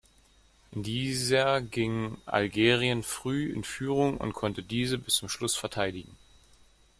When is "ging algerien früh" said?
1.61-3.53